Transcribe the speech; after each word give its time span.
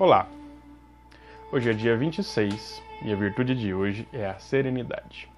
Olá! 0.00 0.26
Hoje 1.52 1.68
é 1.68 1.72
dia 1.74 1.94
26 1.94 2.82
e 3.04 3.12
a 3.12 3.14
virtude 3.14 3.54
de 3.54 3.74
hoje 3.74 4.08
é 4.14 4.24
a 4.24 4.38
serenidade. 4.38 5.28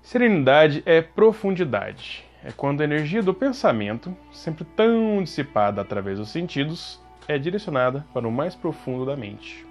Serenidade 0.00 0.80
é 0.86 1.02
profundidade. 1.02 2.24
É 2.44 2.52
quando 2.52 2.82
a 2.82 2.84
energia 2.84 3.24
do 3.24 3.34
pensamento, 3.34 4.16
sempre 4.30 4.64
tão 4.64 5.20
dissipada 5.24 5.80
através 5.80 6.20
dos 6.20 6.28
sentidos, 6.28 7.00
é 7.26 7.36
direcionada 7.36 8.06
para 8.14 8.28
o 8.28 8.30
mais 8.30 8.54
profundo 8.54 9.04
da 9.04 9.16
mente. 9.16 9.66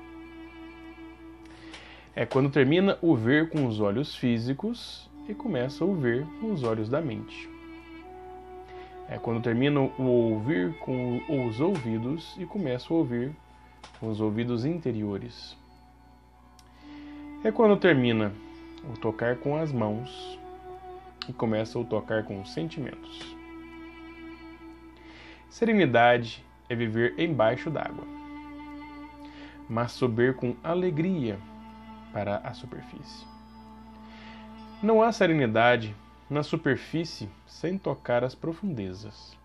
É 2.14 2.26
quando 2.26 2.50
termina 2.50 2.98
o 3.02 3.16
ver 3.16 3.48
com 3.48 3.66
os 3.68 3.80
olhos 3.80 4.14
físicos 4.18 5.10
e 5.30 5.34
começa 5.34 5.86
o 5.86 5.96
ver 5.96 6.28
com 6.42 6.52
os 6.52 6.62
olhos 6.62 6.90
da 6.90 7.00
mente. 7.00 7.50
É 9.08 9.18
quando 9.18 9.42
termina 9.42 9.80
o 9.80 10.04
ouvir 10.04 10.78
com 10.80 11.22
os 11.30 11.62
ouvidos 11.62 12.36
e 12.38 12.46
começa 12.46 12.94
a 12.94 12.98
ouvir 12.98 13.34
com 14.00 14.10
os 14.10 14.20
ouvidos 14.22 14.66
interiores. 14.66 15.58
É 17.44 17.52
quando 17.52 17.78
termina 17.78 18.32
o 18.94 18.98
tocar 18.98 19.38
com 19.38 19.56
as 19.56 19.72
mãos 19.72 20.40
e 21.28 21.34
começa 21.34 21.78
o 21.78 21.86
tocar 21.86 22.24
com 22.24 22.42
os 22.42 22.52
sentimentos. 22.52 23.36
Serenidade 25.50 26.44
é 26.68 26.76
viver 26.76 27.20
embaixo 27.20 27.70
d'água, 27.70 28.06
mas 29.70 29.92
subir 29.92 30.36
com 30.36 30.56
alegria 30.64 31.40
para 32.12 32.38
a 32.38 32.54
superfície. 32.54 33.26
Não 34.82 35.02
há 35.02 35.12
serenidade 35.12 35.96
na 36.30 36.44
superfície 36.44 37.30
sem 37.48 37.78
tocar 37.78 38.24
as 38.24 38.36
profundezas. 38.36 39.38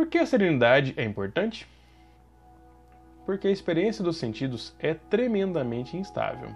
Por 0.00 0.06
que 0.06 0.16
a 0.16 0.24
serenidade 0.24 0.94
é 0.96 1.04
importante? 1.04 1.68
Porque 3.26 3.48
a 3.48 3.50
experiência 3.50 4.02
dos 4.02 4.16
sentidos 4.16 4.74
é 4.78 4.94
tremendamente 4.94 5.94
instável. 5.94 6.48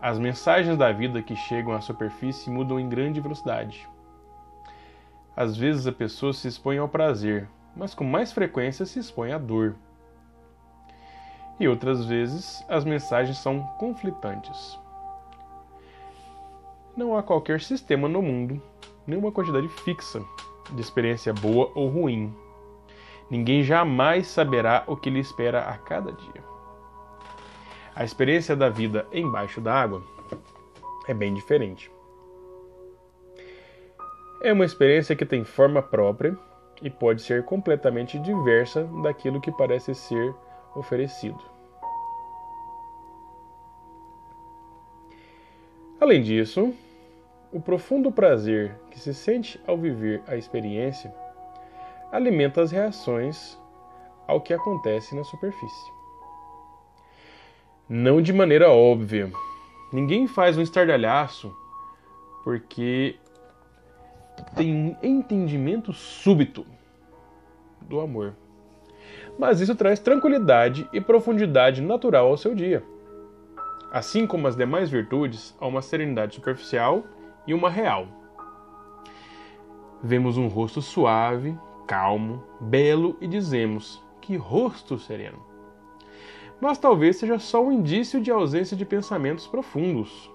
As 0.00 0.18
mensagens 0.18 0.78
da 0.78 0.90
vida 0.90 1.20
que 1.20 1.36
chegam 1.36 1.74
à 1.74 1.82
superfície 1.82 2.48
mudam 2.48 2.80
em 2.80 2.88
grande 2.88 3.20
velocidade. 3.20 3.86
Às 5.36 5.54
vezes 5.54 5.86
a 5.86 5.92
pessoa 5.92 6.32
se 6.32 6.48
expõe 6.48 6.78
ao 6.78 6.88
prazer, 6.88 7.46
mas 7.76 7.94
com 7.94 8.04
mais 8.04 8.32
frequência 8.32 8.86
se 8.86 8.98
expõe 8.98 9.32
à 9.32 9.38
dor. 9.38 9.76
E 11.60 11.68
outras 11.68 12.06
vezes 12.06 12.64
as 12.70 12.86
mensagens 12.86 13.36
são 13.36 13.64
conflitantes. 13.78 14.80
Não 16.96 17.14
há 17.14 17.22
qualquer 17.22 17.60
sistema 17.60 18.08
no 18.08 18.22
mundo, 18.22 18.62
nenhuma 19.06 19.30
quantidade 19.30 19.68
fixa 19.84 20.24
de 20.72 20.80
experiência 20.80 21.32
boa 21.32 21.70
ou 21.74 21.88
ruim. 21.88 22.34
Ninguém 23.30 23.62
jamais 23.62 24.26
saberá 24.26 24.84
o 24.86 24.96
que 24.96 25.10
lhe 25.10 25.20
espera 25.20 25.60
a 25.60 25.76
cada 25.78 26.12
dia. 26.12 26.44
A 27.94 28.04
experiência 28.04 28.56
da 28.56 28.68
vida 28.68 29.06
embaixo 29.12 29.60
d'água 29.60 30.02
é 31.06 31.14
bem 31.14 31.34
diferente. 31.34 31.90
É 34.42 34.52
uma 34.52 34.64
experiência 34.64 35.14
que 35.14 35.26
tem 35.26 35.44
forma 35.44 35.82
própria 35.82 36.36
e 36.82 36.88
pode 36.88 37.22
ser 37.22 37.44
completamente 37.44 38.18
diversa 38.18 38.84
daquilo 39.02 39.40
que 39.40 39.52
parece 39.52 39.94
ser 39.94 40.34
oferecido. 40.74 41.40
Além 46.00 46.22
disso, 46.22 46.74
o 47.52 47.60
profundo 47.60 48.12
prazer 48.12 48.78
que 48.90 48.98
se 48.98 49.12
sente 49.12 49.60
ao 49.66 49.76
viver 49.76 50.22
a 50.26 50.36
experiência 50.36 51.12
alimenta 52.12 52.62
as 52.62 52.70
reações 52.70 53.58
ao 54.26 54.40
que 54.40 54.54
acontece 54.54 55.14
na 55.14 55.24
superfície. 55.24 55.92
Não 57.88 58.22
de 58.22 58.32
maneira 58.32 58.70
óbvia. 58.70 59.32
Ninguém 59.92 60.28
faz 60.28 60.56
um 60.56 60.62
estardalhaço 60.62 61.52
porque 62.44 63.16
tem 64.54 64.72
um 64.72 64.96
entendimento 65.02 65.92
súbito 65.92 66.64
do 67.80 68.00
amor. 68.00 68.34
Mas 69.36 69.60
isso 69.60 69.74
traz 69.74 69.98
tranquilidade 69.98 70.88
e 70.92 71.00
profundidade 71.00 71.82
natural 71.82 72.28
ao 72.28 72.36
seu 72.36 72.54
dia. 72.54 72.84
Assim 73.90 74.24
como 74.26 74.46
as 74.46 74.54
demais 74.54 74.88
virtudes, 74.88 75.56
há 75.60 75.66
uma 75.66 75.82
serenidade 75.82 76.36
superficial 76.36 77.04
e 77.46 77.54
uma 77.54 77.70
real. 77.70 78.06
Vemos 80.02 80.36
um 80.38 80.48
rosto 80.48 80.80
suave, 80.80 81.58
calmo, 81.86 82.42
belo 82.60 83.16
e 83.20 83.26
dizemos: 83.26 84.02
Que 84.20 84.36
rosto 84.36 84.98
sereno! 84.98 85.44
Mas 86.60 86.78
talvez 86.78 87.16
seja 87.16 87.38
só 87.38 87.62
um 87.64 87.72
indício 87.72 88.20
de 88.20 88.30
ausência 88.30 88.76
de 88.76 88.84
pensamentos 88.84 89.46
profundos. 89.46 90.30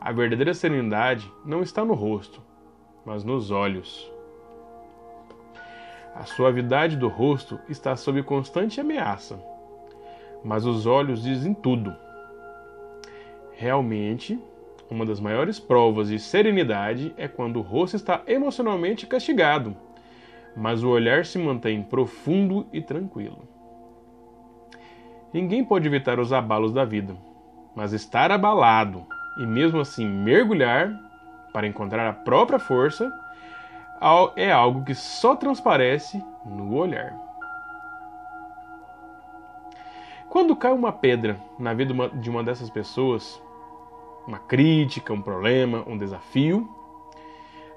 A 0.00 0.12
verdadeira 0.12 0.54
serenidade 0.54 1.30
não 1.44 1.62
está 1.62 1.84
no 1.84 1.94
rosto, 1.94 2.40
mas 3.04 3.24
nos 3.24 3.50
olhos. 3.50 4.10
A 6.14 6.24
suavidade 6.24 6.96
do 6.96 7.08
rosto 7.08 7.58
está 7.68 7.94
sob 7.94 8.22
constante 8.22 8.80
ameaça, 8.80 9.40
mas 10.44 10.64
os 10.64 10.86
olhos 10.86 11.22
dizem 11.22 11.54
tudo. 11.54 11.94
Realmente, 13.52 14.40
uma 14.90 15.04
das 15.04 15.20
maiores 15.20 15.60
provas 15.60 16.08
de 16.08 16.18
serenidade 16.18 17.14
é 17.16 17.28
quando 17.28 17.58
o 17.58 17.62
rosto 17.62 17.96
está 17.96 18.22
emocionalmente 18.26 19.06
castigado, 19.06 19.76
mas 20.56 20.82
o 20.82 20.88
olhar 20.88 21.26
se 21.26 21.38
mantém 21.38 21.82
profundo 21.82 22.66
e 22.72 22.80
tranquilo. 22.80 23.46
Ninguém 25.32 25.62
pode 25.62 25.86
evitar 25.86 26.18
os 26.18 26.32
abalos 26.32 26.72
da 26.72 26.84
vida, 26.84 27.14
mas 27.74 27.92
estar 27.92 28.32
abalado 28.32 29.06
e 29.38 29.46
mesmo 29.46 29.80
assim 29.80 30.06
mergulhar 30.06 30.90
para 31.52 31.66
encontrar 31.66 32.08
a 32.08 32.12
própria 32.12 32.58
força 32.58 33.12
é 34.36 34.50
algo 34.50 34.84
que 34.84 34.94
só 34.94 35.36
transparece 35.36 36.22
no 36.46 36.74
olhar. 36.76 37.14
Quando 40.28 40.56
cai 40.56 40.72
uma 40.72 40.92
pedra 40.92 41.36
na 41.58 41.74
vida 41.74 41.94
de 42.10 42.30
uma 42.30 42.44
dessas 42.44 42.70
pessoas, 42.70 43.40
uma 44.28 44.38
crítica, 44.38 45.10
um 45.10 45.22
problema, 45.22 45.82
um 45.86 45.96
desafio, 45.96 46.68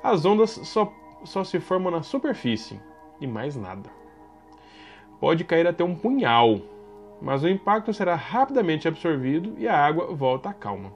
as 0.04 0.26
ondas 0.26 0.50
só, 0.50 0.92
só 1.24 1.46
se 1.46 1.62
formam 1.62 1.90
na 1.90 2.04
superfície 2.04 2.78
e 3.22 3.26
mais 3.26 3.56
nada. 3.56 3.90
Pode 5.18 5.46
cair 5.46 5.66
até 5.66 5.82
um 5.82 5.96
punhal, 5.96 6.60
mas 7.22 7.44
o 7.44 7.48
impacto 7.48 7.94
será 7.94 8.16
rapidamente 8.16 8.86
absorvido 8.86 9.54
e 9.58 9.66
a 9.66 9.78
água 9.78 10.14
volta 10.14 10.50
à 10.50 10.54
calma. 10.54 10.92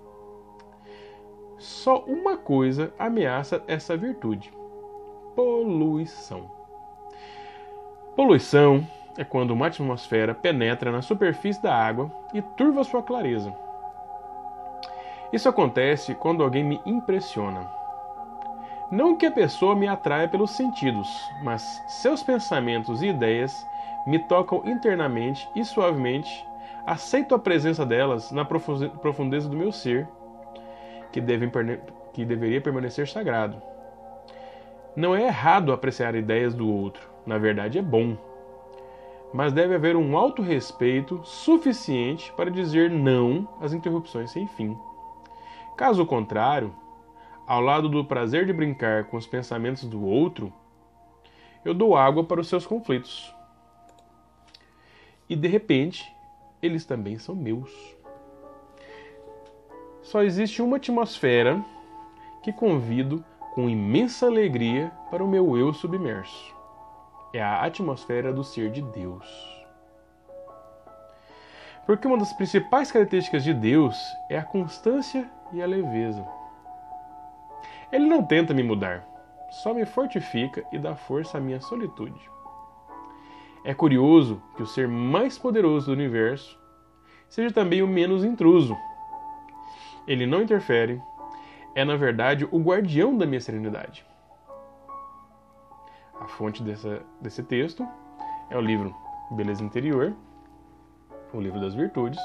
Só 1.57 1.99
uma 1.99 2.35
coisa 2.35 2.93
ameaça 2.99 3.63
essa 3.65 3.95
virtude: 3.95 4.51
poluição. 5.35 6.51
Poluição 8.13 8.85
é 9.17 9.23
quando 9.23 9.51
uma 9.51 9.67
atmosfera 9.67 10.35
penetra 10.35 10.91
na 10.91 11.01
superfície 11.01 11.63
da 11.63 11.73
água 11.73 12.11
e 12.33 12.41
turva 12.41 12.83
sua 12.83 13.01
clareza 13.01 13.55
isso 15.35 15.49
acontece 15.49 16.15
quando 16.15 16.41
alguém 16.41 16.63
me 16.63 16.81
impressiona. 16.85 17.69
Não 18.89 19.17
que 19.17 19.25
a 19.25 19.31
pessoa 19.31 19.75
me 19.75 19.85
atraia 19.85 20.29
pelos 20.29 20.51
sentidos, 20.51 21.09
mas 21.43 21.83
seus 21.87 22.23
pensamentos 22.23 23.01
e 23.01 23.07
ideias 23.07 23.67
me 24.07 24.17
tocam 24.17 24.61
internamente 24.65 25.49
e 25.53 25.65
suavemente. 25.65 26.47
Aceito 26.85 27.35
a 27.35 27.39
presença 27.39 27.85
delas 27.85 28.31
na 28.31 28.45
profundeza 28.45 29.49
do 29.49 29.57
meu 29.57 29.73
ser, 29.73 30.07
que, 31.11 31.19
deve, 31.19 31.51
que 32.13 32.23
deveria 32.23 32.61
permanecer 32.61 33.05
sagrado. 33.07 33.61
Não 34.95 35.13
é 35.13 35.25
errado 35.25 35.73
apreciar 35.73 36.15
ideias 36.15 36.53
do 36.53 36.71
outro, 36.71 37.09
na 37.25 37.37
verdade 37.37 37.77
é 37.77 37.81
bom. 37.81 38.15
Mas 39.33 39.51
deve 39.51 39.75
haver 39.75 39.97
um 39.97 40.15
alto 40.15 40.41
respeito 40.41 41.19
suficiente 41.25 42.31
para 42.37 42.49
dizer 42.49 42.89
não 42.89 43.45
às 43.59 43.73
interrupções 43.73 44.31
sem 44.31 44.47
fim. 44.47 44.77
Caso 45.75 46.05
contrário, 46.05 46.73
ao 47.45 47.59
lado 47.59 47.89
do 47.89 48.05
prazer 48.05 48.45
de 48.45 48.53
brincar 48.53 49.05
com 49.05 49.17
os 49.17 49.27
pensamentos 49.27 49.83
do 49.83 50.03
outro, 50.03 50.51
eu 51.65 51.73
dou 51.73 51.97
água 51.97 52.23
para 52.23 52.39
os 52.39 52.47
seus 52.47 52.65
conflitos. 52.65 53.33
E 55.27 55.35
de 55.35 55.47
repente, 55.47 56.15
eles 56.61 56.85
também 56.85 57.17
são 57.17 57.35
meus. 57.35 57.71
Só 60.01 60.23
existe 60.23 60.61
uma 60.61 60.77
atmosfera 60.77 61.63
que 62.41 62.53
convido 62.53 63.25
com 63.53 63.69
imensa 63.69 64.27
alegria 64.27 64.91
para 65.09 65.23
o 65.23 65.27
meu 65.27 65.57
eu 65.57 65.73
submerso. 65.73 66.55
É 67.33 67.41
a 67.41 67.63
atmosfera 67.65 68.31
do 68.31 68.43
ser 68.43 68.71
de 68.71 68.81
Deus. 68.81 69.25
Porque 71.85 72.07
uma 72.07 72.17
das 72.17 72.33
principais 72.33 72.91
características 72.91 73.43
de 73.43 73.53
Deus 73.53 73.97
é 74.29 74.37
a 74.37 74.43
constância 74.43 75.29
e 75.55 75.63
a 75.63 75.65
leveza. 75.65 76.25
Ele 77.91 78.05
não 78.05 78.21
tenta 78.23 78.53
me 78.53 78.61
mudar, 78.61 79.07
só 79.49 79.73
me 79.73 79.85
fortifica 79.85 80.63
e 80.71 80.77
dá 80.77 80.95
força 80.95 81.37
à 81.37 81.41
minha 81.41 81.61
solitude. 81.61 82.29
É 83.63 83.73
curioso 83.73 84.41
que 84.55 84.61
o 84.61 84.67
ser 84.67 84.87
mais 84.87 85.39
poderoso 85.39 85.87
do 85.87 85.93
universo 85.93 86.59
seja 87.29 87.53
também 87.53 87.81
o 87.81 87.87
menos 87.87 88.23
intruso. 88.23 88.77
Ele 90.07 90.25
não 90.27 90.41
interfere, 90.41 91.01
é 91.73 91.83
na 91.83 91.95
verdade 91.95 92.47
o 92.51 92.59
guardião 92.59 93.17
da 93.17 93.25
minha 93.25 93.41
serenidade. 93.41 94.05
A 96.19 96.27
fonte 96.27 96.61
dessa, 96.61 97.01
desse 97.21 97.43
texto 97.43 97.87
é 98.49 98.57
o 98.57 98.61
livro 98.61 98.93
Beleza 99.31 99.63
Interior, 99.63 100.13
o 101.33 101.41
livro 101.41 101.59
das 101.59 101.73
virtudes, 101.73 102.19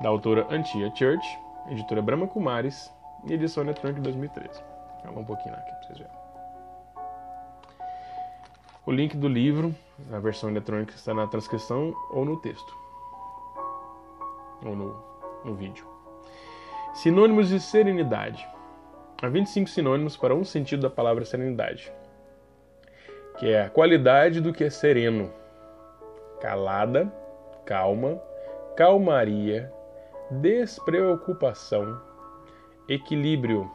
da 0.00 0.08
autora 0.08 0.46
Antia 0.50 0.92
Church, 0.94 1.38
editora 1.68 2.02
Brahma 2.02 2.26
Kumaris 2.26 2.92
e 3.24 3.32
edição 3.32 3.62
eletrônica 3.62 4.00
de 4.00 4.04
2013. 4.04 4.62
Calma 5.02 5.20
um 5.20 5.24
pouquinho 5.24 5.54
aqui 5.54 5.70
para 5.70 5.82
vocês 5.82 5.98
verem. 5.98 6.24
O 8.86 8.92
link 8.92 9.16
do 9.16 9.28
livro, 9.28 9.74
a 10.12 10.18
versão 10.18 10.50
eletrônica, 10.50 10.94
está 10.94 11.14
na 11.14 11.26
transcrição 11.26 11.94
ou 12.10 12.24
no 12.24 12.36
texto, 12.38 12.76
ou 14.64 14.76
no, 14.76 15.02
no 15.44 15.54
vídeo. 15.54 15.86
Sinônimos 16.92 17.48
de 17.48 17.60
serenidade. 17.60 18.46
Há 19.22 19.28
25 19.28 19.70
sinônimos 19.70 20.16
para 20.16 20.34
um 20.34 20.44
sentido 20.44 20.82
da 20.82 20.90
palavra 20.90 21.24
serenidade, 21.24 21.90
que 23.38 23.50
é 23.50 23.62
a 23.62 23.70
qualidade 23.70 24.40
do 24.40 24.52
que 24.52 24.64
é 24.64 24.70
sereno, 24.70 25.32
calada, 26.40 27.10
calma, 27.64 28.20
calmaria, 28.76 29.72
despreocupação, 30.30 32.00
equilíbrio, 32.88 33.70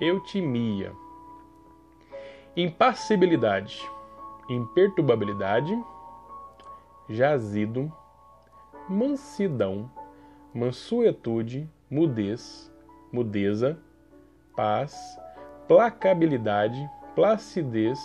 eutimia, 0.00 0.92
impassibilidade, 2.56 3.88
imperturbabilidade, 4.48 5.78
jazido, 7.08 7.92
mansidão, 8.88 9.90
mansuetude, 10.54 11.68
mudez, 11.90 12.72
mudeza, 13.12 13.78
paz, 14.56 14.96
placabilidade, 15.68 16.88
placidez, 17.14 17.98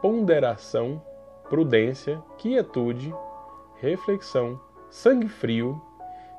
ponderação, 0.00 1.02
prudência, 1.48 2.22
quietude, 2.38 3.14
reflexão, 3.76 4.58
sangue 4.88 5.28
frio, 5.28 5.80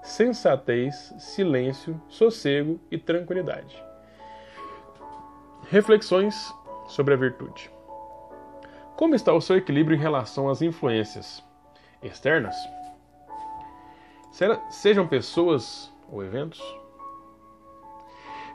sensatez, 0.04 1.14
silêncio, 1.18 2.00
sossego 2.08 2.80
e 2.92 2.98
tranquilidade. 2.98 3.82
Reflexões 5.70 6.54
sobre 6.88 7.14
a 7.14 7.18
virtude. 7.18 7.72
Como 8.96 9.16
está 9.16 9.34
o 9.34 9.42
seu 9.42 9.58
equilíbrio 9.58 9.98
em 9.98 10.02
relação 10.02 10.50
às 10.50 10.62
influências 10.62 11.44
externas? 12.04 12.56
Sejam 14.70 15.08
pessoas 15.08 15.92
ou 16.12 16.24
eventos? 16.24 16.62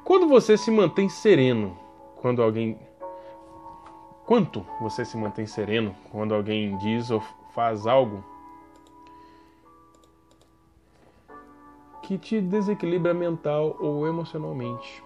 Quando 0.05 0.29
você 0.29 0.57
se 0.57 0.71
mantém 0.71 1.09
sereno 1.09 1.77
quando 2.17 2.43
alguém. 2.43 2.79
Quanto 4.27 4.65
você 4.81 5.05
se 5.05 5.17
mantém 5.17 5.47
sereno 5.47 5.95
quando 6.11 6.35
alguém 6.35 6.77
diz 6.77 7.11
ou 7.11 7.21
faz 7.55 7.87
algo 7.87 8.23
que 12.09 12.19
te 12.19 12.41
desequilibra 12.41 13.15
mental 13.15 13.77
ou 13.79 14.07
emocionalmente 14.09 15.05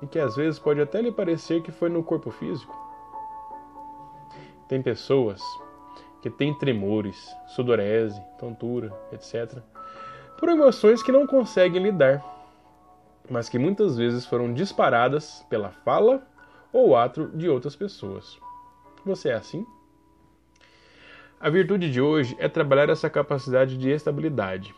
e 0.00 0.06
que 0.06 0.18
às 0.18 0.36
vezes 0.36 0.58
pode 0.58 0.80
até 0.80 1.00
lhe 1.00 1.10
parecer 1.10 1.62
que 1.62 1.72
foi 1.72 1.88
no 1.88 2.04
corpo 2.04 2.30
físico? 2.30 2.72
Tem 4.68 4.80
pessoas 4.82 5.40
que 6.22 6.30
têm 6.30 6.54
tremores, 6.54 7.34
sudorese, 7.48 8.20
tontura, 8.38 8.96
etc 9.10 9.60
por 10.38 10.48
emoções 10.48 11.02
que 11.02 11.12
não 11.12 11.26
conseguem 11.26 11.82
lidar, 11.82 12.22
mas 13.30 13.48
que 13.48 13.58
muitas 13.58 13.96
vezes 13.96 14.26
foram 14.26 14.52
disparadas 14.52 15.44
pela 15.48 15.70
fala 15.70 16.26
ou 16.72 16.96
ato 16.96 17.28
de 17.28 17.48
outras 17.48 17.76
pessoas. 17.76 18.38
Você 19.04 19.30
é 19.30 19.34
assim? 19.34 19.66
A 21.40 21.48
virtude 21.48 21.90
de 21.90 22.00
hoje 22.00 22.36
é 22.38 22.48
trabalhar 22.48 22.90
essa 22.90 23.08
capacidade 23.08 23.78
de 23.78 23.90
estabilidade. 23.90 24.74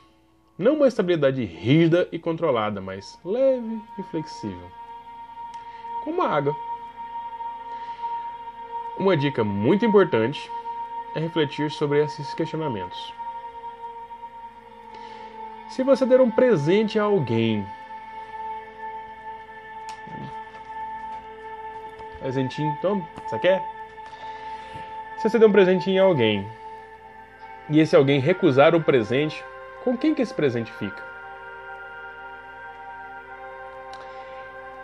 Não 0.59 0.75
uma 0.75 0.89
estabilidade 0.89 1.45
rígida 1.45 2.09
e 2.11 2.19
controlada, 2.19 2.81
mas 2.81 3.21
leve 3.23 3.83
e 3.99 4.03
flexível. 4.05 4.71
Como 6.03 6.23
a 6.23 6.31
água. 6.31 6.57
Uma 8.99 9.15
dica 9.15 9.45
muito 9.45 9.85
importante 9.85 10.51
é 11.15 11.21
refletir 11.21 11.71
sobre 11.71 12.03
esses 12.03 12.33
questionamentos. 12.33 13.13
Se 15.69 15.83
você 15.83 16.07
der 16.07 16.23
um 16.23 16.31
presente 16.31 16.99
a 16.99 17.03
alguém, 17.03 17.67
presentinho, 22.19 22.75
toma, 22.81 23.07
você 23.27 23.39
quer? 23.39 23.63
Se 25.19 25.29
você 25.29 25.39
der 25.39 25.47
um 25.47 25.53
presentinho 25.53 26.03
a 26.03 26.07
alguém 26.07 26.49
e 27.69 27.79
esse 27.79 27.95
alguém 27.95 28.21
recusar 28.21 28.75
o 28.75 28.83
presente, 28.83 29.45
com 29.87 29.97
quem 29.97 30.15
que 30.15 30.21
esse 30.21 30.35
presente 30.35 30.71
fica? 30.73 31.03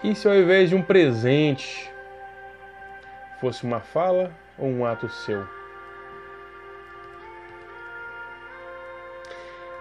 E 0.03 0.15
se 0.15 0.27
ao 0.27 0.35
invés 0.35 0.71
de 0.71 0.75
um 0.75 0.83
presente 0.83 1.91
fosse 3.39 3.65
uma 3.65 3.81
fala 3.81 4.33
ou 4.57 4.69
um 4.69 4.87
ato 4.87 5.11
seu? 5.11 5.47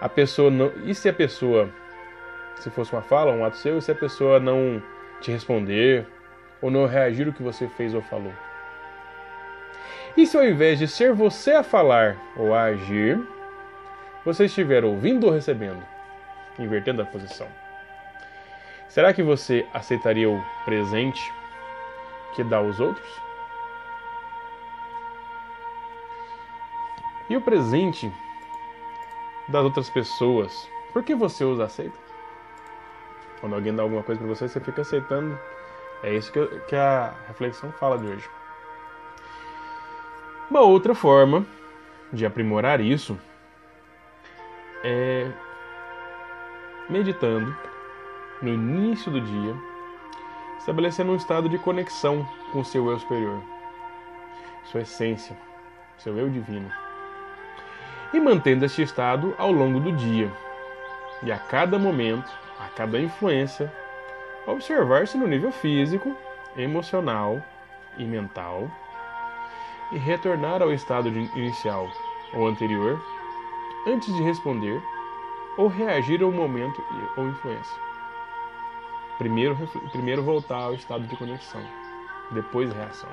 a 0.02 0.08
pessoa 0.08 0.50
não. 0.50 0.72
E 0.84 0.92
se 0.96 1.08
a 1.08 1.12
pessoa. 1.12 1.70
Se 2.56 2.68
fosse 2.70 2.92
uma 2.92 3.02
fala, 3.02 3.30
um 3.30 3.44
ato 3.44 3.56
seu, 3.56 3.78
e 3.78 3.82
se 3.82 3.92
a 3.92 3.94
pessoa 3.94 4.40
não 4.40 4.82
te 5.20 5.30
responder, 5.30 6.04
ou 6.60 6.70
não 6.70 6.86
reagir 6.86 7.28
ao 7.28 7.32
que 7.32 7.42
você 7.42 7.68
fez 7.68 7.94
ou 7.94 8.02
falou? 8.02 8.32
E 10.16 10.26
se 10.26 10.36
ao 10.36 10.44
invés 10.44 10.78
de 10.78 10.88
ser 10.88 11.12
você 11.12 11.52
a 11.52 11.62
falar 11.62 12.16
ou 12.36 12.52
a 12.52 12.64
agir, 12.64 13.20
você 14.24 14.44
estiver 14.44 14.84
ouvindo 14.84 15.26
ou 15.26 15.32
recebendo, 15.32 15.82
invertendo 16.58 17.02
a 17.02 17.06
posição? 17.06 17.48
Será 18.88 19.12
que 19.12 19.22
você 19.22 19.66
aceitaria 19.72 20.28
o 20.28 20.42
presente 20.64 21.32
que 22.34 22.44
dá 22.44 22.58
aos 22.58 22.78
outros? 22.78 23.08
E 27.28 27.36
o 27.36 27.40
presente 27.40 28.12
das 29.48 29.64
outras 29.64 29.88
pessoas, 29.88 30.68
por 30.92 31.02
que 31.02 31.14
você 31.14 31.44
os 31.44 31.58
aceita? 31.58 31.96
Quando 33.40 33.54
alguém 33.54 33.74
dá 33.74 33.82
alguma 33.82 34.02
coisa 34.02 34.20
para 34.20 34.28
você, 34.28 34.46
você 34.46 34.60
fica 34.60 34.82
aceitando. 34.82 35.38
É 36.02 36.14
isso 36.14 36.30
que, 36.30 36.46
que 36.68 36.76
a 36.76 37.14
reflexão 37.26 37.72
fala 37.72 37.98
de 37.98 38.06
hoje. 38.06 38.28
Uma 40.50 40.60
outra 40.60 40.94
forma 40.94 41.46
de 42.12 42.26
aprimorar 42.26 42.80
isso 42.80 43.18
é 44.84 45.30
meditando 46.88 47.56
no 48.40 48.48
início 48.48 49.10
do 49.10 49.20
dia, 49.20 49.54
estabelecendo 50.58 51.12
um 51.12 51.16
estado 51.16 51.48
de 51.48 51.58
conexão 51.58 52.28
com 52.52 52.60
o 52.60 52.64
seu 52.64 52.90
eu 52.90 52.98
superior, 52.98 53.42
sua 54.64 54.82
essência, 54.82 55.36
seu 55.98 56.18
eu 56.18 56.28
divino 56.28 56.70
e 58.12 58.20
mantendo 58.20 58.64
este 58.64 58.82
estado 58.82 59.34
ao 59.38 59.50
longo 59.50 59.80
do 59.80 59.92
dia. 59.92 60.30
E 61.22 61.32
a 61.32 61.38
cada 61.38 61.78
momento, 61.78 62.30
a 62.58 62.68
cada 62.68 63.00
influência, 63.00 63.72
observar-se 64.46 65.16
no 65.16 65.26
nível 65.26 65.50
físico, 65.50 66.14
emocional 66.56 67.42
e 67.96 68.04
mental 68.04 68.70
e 69.92 69.98
retornar 69.98 70.62
ao 70.62 70.72
estado 70.72 71.08
inicial 71.08 71.88
ou 72.34 72.46
anterior 72.46 73.02
antes 73.86 74.14
de 74.14 74.22
responder 74.22 74.82
ou 75.56 75.68
reagir 75.68 76.22
ao 76.22 76.32
momento 76.32 76.82
ou 77.16 77.28
influência. 77.28 77.76
Primeiro, 79.18 79.56
primeiro 79.90 80.22
voltar 80.22 80.62
ao 80.62 80.74
estado 80.74 81.06
de 81.06 81.16
conexão, 81.16 81.62
depois 82.30 82.72
reação. 82.72 83.10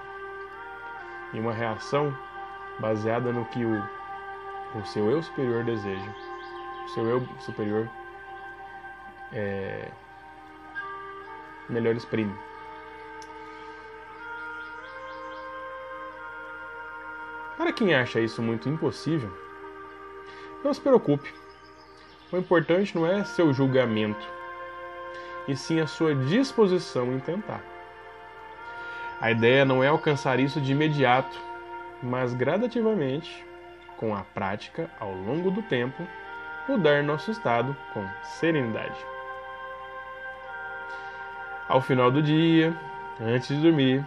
E 1.34 1.40
uma 1.40 1.54
reação 1.54 2.16
baseada 2.80 3.32
no 3.32 3.46
que 3.46 3.64
o 3.64 4.00
o 4.76 4.86
seu 4.86 5.10
eu 5.10 5.22
superior 5.24 5.64
deseja, 5.64 6.12
o 6.86 6.90
seu 6.90 7.08
eu 7.08 7.28
superior 7.40 7.90
é, 9.34 9.90
melhor 11.68 11.96
exprime. 11.96 12.36
Para 17.58 17.74
quem 17.74 17.94
acha 17.94 18.20
isso 18.20 18.42
muito 18.42 18.70
impossível, 18.70 19.32
não 20.64 20.74
se 20.74 20.82
preocupe. 20.82 21.34
O 22.32 22.38
importante 22.38 22.96
não 22.96 23.08
é 23.08 23.24
seu 23.24 23.54
julgamento, 23.54 24.26
e 25.48 25.56
sim 25.56 25.80
a 25.80 25.88
sua 25.88 26.14
disposição 26.14 27.14
em 27.14 27.20
tentar. 27.20 27.62
A 29.20 29.32
ideia 29.32 29.66
não 29.66 29.84
é 29.84 29.88
alcançar 29.88 30.40
isso 30.40 30.62
de 30.62 30.72
imediato, 30.72 31.38
mas 32.02 32.34
gradativamente, 32.34 33.46
com 33.98 34.16
a 34.16 34.22
prática 34.22 34.90
ao 35.00 35.12
longo 35.12 35.52
do 35.52 35.62
tempo, 35.64 36.08
mudar 36.68 37.04
nosso 37.04 37.32
estado 37.32 37.76
com 37.94 38.08
serenidade. 38.24 38.98
Ao 41.68 41.82
final 41.82 42.12
do 42.12 42.22
dia, 42.22 42.74
antes 43.20 43.48
de 43.48 43.62
dormir, 43.62 44.06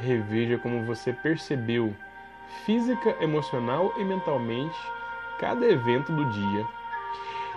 reveja 0.00 0.58
como 0.58 0.84
você 0.84 1.12
percebeu 1.12 1.94
física, 2.64 3.16
emocional 3.20 3.94
e 3.96 4.04
mentalmente 4.04 4.78
cada 5.40 5.66
evento 5.66 6.12
do 6.12 6.24
dia 6.26 6.66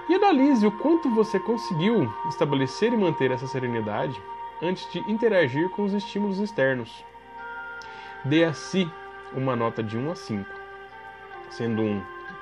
e 0.08 0.16
analise 0.16 0.66
o 0.66 0.72
quanto 0.72 1.14
você 1.14 1.38
conseguiu 1.40 2.12
estabelecer 2.30 2.94
e 2.94 2.98
manter 2.98 3.30
essa 3.30 3.46
serenidade 3.46 4.20
antes 4.62 4.90
de 4.92 5.00
interagir 5.12 5.70
com 5.70 5.84
os 5.84 5.94
estímulos 5.94 6.40
externos. 6.40 7.04
Dê 8.24 8.46
a 8.46 8.54
si 8.54 8.90
uma 9.34 9.56
nota 9.56 9.84
de 9.84 9.98
1 9.98 10.12
a 10.12 10.16
5, 10.16 10.50
sendo 11.50 11.82
1 11.82 12.02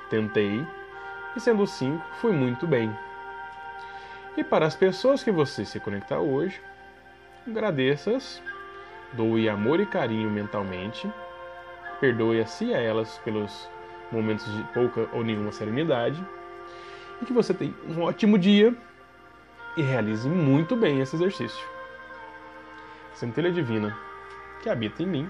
tentei 0.10 0.65
e 1.36 1.39
sendo 1.39 1.65
5 1.65 2.03
fui 2.19 2.31
muito 2.31 2.67
bem. 2.67 2.95
E 4.38 4.43
para 4.43 4.65
as 4.65 4.75
pessoas 4.75 5.24
que 5.24 5.31
você 5.31 5.65
se 5.65 5.79
conectar 5.79 6.19
hoje, 6.19 6.62
agradeça-as, 7.48 8.41
doe 9.13 9.50
amor 9.50 9.79
e 9.79 9.86
carinho 9.86 10.29
mentalmente, 10.29 11.12
perdoe 12.00 12.41
a 12.41 12.45
si 12.45 12.65
e 12.65 12.75
a 12.75 12.79
elas 12.79 13.17
pelos 13.19 13.69
momentos 14.12 14.46
de 14.53 14.63
pouca 14.74 15.08
ou 15.13 15.24
nenhuma 15.24 15.51
serenidade 15.51 16.24
e 17.22 17.25
que 17.25 17.34
você 17.34 17.53
tenha 17.53 17.74
um 17.88 18.01
ótimo 18.01 18.38
dia 18.38 18.75
e 19.77 19.82
realize 19.82 20.27
muito 20.27 20.75
bem 20.75 21.00
esse 21.00 21.15
exercício. 21.15 21.65
Centelha 23.13 23.51
Divina, 23.51 23.98
que 24.62 24.70
habita 24.70 25.03
em 25.03 25.08
mim, 25.08 25.30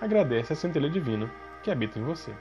agradece 0.00 0.52
a 0.52 0.56
centelha 0.56 0.90
divina 0.90 1.30
que 1.62 1.70
habita 1.70 1.98
em 1.98 2.02
você. 2.02 2.32